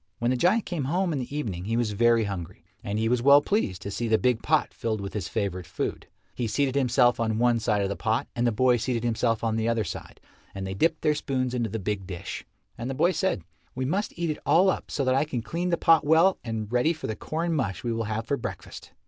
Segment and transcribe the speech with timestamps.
[0.17, 3.21] When the giant came home in the evening he was very hungry, and he was
[3.21, 6.07] well pleased to see the big pot filled with his favourite food.
[6.33, 9.57] He seated himself on one side of the pot, and the boy seated himself on
[9.57, 10.19] the other side,
[10.55, 12.43] and they dipped their spoons into the big dish.
[12.79, 13.43] And the boy said,
[13.75, 16.71] "We must eat it all up so that I can clean the pot well and
[16.73, 18.89] ready for the corn mush we will have for breakfast."